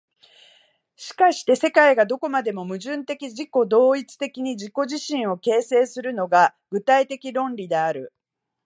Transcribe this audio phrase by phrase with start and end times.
[0.95, 8.11] しかして世界がどこまでも矛盾的自己同一的に自己自身を形成するのが、具体的論理である。